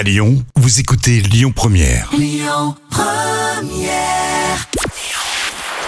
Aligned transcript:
À 0.00 0.02
Lyon, 0.02 0.42
vous 0.56 0.80
écoutez 0.80 1.20
Lyon 1.20 1.52
Première. 1.54 2.10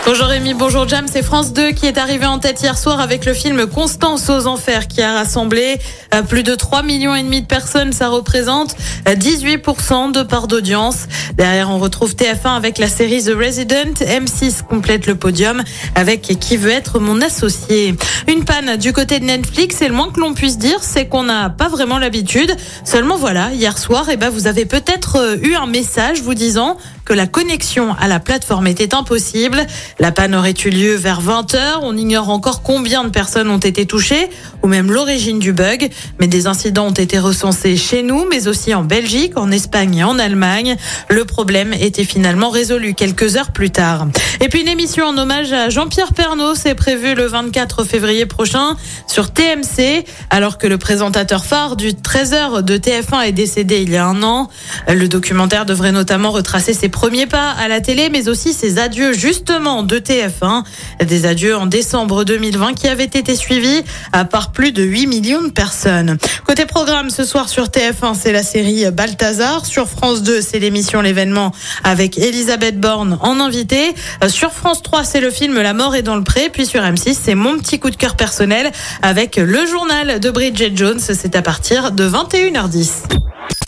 Bonjour 0.04 0.26
Rémi, 0.26 0.52
bonjour 0.52 0.86
Jam, 0.88 1.06
c'est 1.10 1.22
France 1.22 1.52
2 1.52 1.70
qui 1.70 1.86
est 1.86 1.96
arrivé 1.96 2.26
en 2.26 2.40
tête 2.40 2.60
hier 2.60 2.76
soir 2.76 3.00
avec 3.00 3.24
le 3.24 3.34
film 3.34 3.66
Constance 3.66 4.28
aux 4.28 4.48
enfers 4.48 4.88
qui 4.88 5.00
a 5.00 5.14
rassemblé 5.14 5.78
euh, 6.12 6.22
plus 6.22 6.42
de 6.42 6.56
3 6.56 6.82
millions 6.82 7.14
et 7.14 7.22
demi 7.22 7.40
de 7.40 7.46
personnes, 7.46 7.92
ça 7.92 8.08
représente 8.08 8.74
euh, 9.08 9.14
18% 9.14 10.10
de 10.10 10.22
part 10.24 10.48
d'audience. 10.48 11.06
Derrière, 11.36 11.70
on 11.70 11.78
retrouve 11.78 12.14
TF1 12.14 12.56
avec 12.56 12.78
la 12.78 12.88
série 12.88 13.22
The 13.22 13.32
Resident, 13.34 13.94
M6 14.00 14.62
complète 14.62 15.06
le 15.06 15.14
podium 15.14 15.62
avec 15.94 16.22
Qui 16.22 16.56
veut 16.56 16.70
être 16.70 16.98
mon 16.98 17.20
associé. 17.20 17.94
Une 18.28 18.44
panne 18.44 18.76
du 18.76 18.92
côté 18.92 19.18
de 19.18 19.24
Netflix 19.24 19.80
et 19.82 19.88
le 19.88 19.94
moins 19.94 20.10
que 20.10 20.20
l'on 20.20 20.34
puisse 20.34 20.58
dire, 20.58 20.78
c'est 20.82 21.06
qu'on 21.06 21.24
n'a 21.24 21.50
pas 21.50 21.68
vraiment 21.68 21.98
l'habitude. 21.98 22.54
Seulement 22.84 23.16
voilà, 23.16 23.52
hier 23.52 23.78
soir, 23.78 24.06
eh 24.10 24.16
ben, 24.16 24.30
vous 24.30 24.46
avez 24.46 24.66
peut-être 24.66 25.16
euh, 25.16 25.36
eu 25.42 25.54
un 25.54 25.66
message 25.66 26.22
vous 26.22 26.34
disant 26.34 26.76
que 27.04 27.12
la 27.12 27.26
connexion 27.26 27.94
à 27.98 28.08
la 28.08 28.20
plateforme 28.20 28.66
était 28.66 28.94
impossible. 28.94 29.66
La 29.98 30.12
panne 30.12 30.34
aurait 30.34 30.54
eu 30.64 30.70
lieu 30.70 30.94
vers 30.94 31.20
20h. 31.20 31.80
On 31.82 31.96
ignore 31.96 32.30
encore 32.30 32.62
combien 32.62 33.04
de 33.04 33.10
personnes 33.10 33.50
ont 33.50 33.58
été 33.58 33.86
touchées 33.86 34.30
ou 34.62 34.68
même 34.68 34.90
l'origine 34.90 35.38
du 35.38 35.52
bug. 35.52 35.90
Mais 36.20 36.26
des 36.26 36.46
incidents 36.46 36.86
ont 36.86 36.92
été 36.92 37.18
recensés 37.18 37.76
chez 37.76 38.02
nous, 38.02 38.26
mais 38.30 38.48
aussi 38.48 38.74
en 38.74 38.84
Belgique, 38.84 39.36
en 39.36 39.50
Espagne 39.50 39.96
et 39.96 40.04
en 40.04 40.18
Allemagne. 40.18 40.76
Le 41.08 41.21
problème 41.24 41.72
était 41.72 42.04
finalement 42.04 42.50
résolu 42.50 42.94
quelques 42.94 43.36
heures 43.36 43.52
plus 43.52 43.70
tard. 43.70 44.06
Et 44.40 44.48
puis 44.48 44.60
une 44.60 44.68
émission 44.68 45.06
en 45.06 45.16
hommage 45.18 45.52
à 45.52 45.68
Jean-Pierre 45.68 46.14
Pernaud, 46.14 46.54
c'est 46.54 46.74
prévu 46.74 47.14
le 47.14 47.26
24 47.26 47.84
février 47.84 48.26
prochain 48.26 48.76
sur 49.06 49.32
TMC, 49.32 50.04
alors 50.30 50.58
que 50.58 50.66
le 50.66 50.78
présentateur 50.78 51.44
phare 51.44 51.76
du 51.76 51.90
13h 51.90 52.62
de 52.62 52.76
TF1 52.76 53.22
est 53.26 53.32
décédé 53.32 53.82
il 53.82 53.90
y 53.90 53.96
a 53.96 54.06
un 54.06 54.22
an. 54.22 54.48
Le 54.88 55.08
documentaire 55.08 55.66
devrait 55.66 55.92
notamment 55.92 56.30
retracer 56.30 56.72
ses 56.72 56.88
premiers 56.88 57.26
pas 57.26 57.50
à 57.50 57.68
la 57.68 57.80
télé, 57.80 58.08
mais 58.10 58.28
aussi 58.28 58.52
ses 58.52 58.78
adieux 58.78 59.12
justement 59.12 59.82
de 59.82 59.98
TF1. 59.98 60.64
Des 61.04 61.26
adieux 61.26 61.56
en 61.56 61.66
décembre 61.66 62.24
2020 62.24 62.74
qui 62.74 62.88
avaient 62.88 63.04
été 63.04 63.34
suivis 63.36 63.82
par 64.30 64.52
plus 64.52 64.72
de 64.72 64.82
8 64.82 65.06
millions 65.06 65.42
de 65.42 65.50
personnes. 65.50 66.16
Côté 66.46 66.66
programme, 66.66 67.10
ce 67.10 67.24
soir 67.24 67.48
sur 67.48 67.66
TF1, 67.66 68.14
c'est 68.14 68.32
la 68.32 68.42
série 68.42 68.90
Balthazar. 68.90 69.66
Sur 69.66 69.88
France 69.88 70.22
2, 70.22 70.40
c'est 70.40 70.58
l'émission 70.58 71.00
L'événement 71.12 71.52
avec 71.84 72.16
Elisabeth 72.16 72.80
Borne 72.80 73.18
en 73.20 73.38
invité. 73.38 73.94
Sur 74.28 74.50
France 74.50 74.82
3, 74.82 75.04
c'est 75.04 75.20
le 75.20 75.30
film 75.30 75.60
La 75.60 75.74
mort 75.74 75.94
est 75.94 76.00
dans 76.00 76.16
le 76.16 76.24
pré. 76.24 76.48
Puis 76.50 76.64
sur 76.64 76.80
M6, 76.80 77.18
c'est 77.22 77.34
mon 77.34 77.58
petit 77.58 77.78
coup 77.78 77.90
de 77.90 77.96
cœur 77.96 78.16
personnel 78.16 78.72
avec 79.02 79.36
le 79.36 79.66
journal 79.66 80.20
de 80.20 80.30
Bridget 80.30 80.72
Jones. 80.74 81.00
C'est 81.00 81.36
à 81.36 81.42
partir 81.42 81.92
de 81.92 82.08
21h10. 82.08 82.88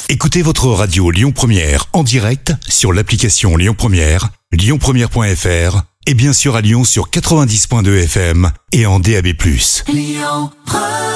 Écoutez 0.09 0.41
votre 0.41 0.69
radio 0.69 1.11
Lyon 1.11 1.33
Première 1.33 1.85
en 1.93 2.03
direct 2.03 2.55
sur 2.67 2.95
l'application 2.95 3.59
Lyon 3.59 3.75
Première, 3.77 4.31
lyonpremière.fr 4.51 5.83
et 6.07 6.15
bien 6.15 6.33
sûr 6.33 6.57
à 6.57 6.63
Lyon 6.63 6.85
sur 6.85 7.11
90.2 7.11 8.05
FM 8.05 8.53
et 8.73 8.87
en 8.87 9.01
DAB+. 9.01 9.35
Lyon 9.93 10.51
Première 10.65 11.15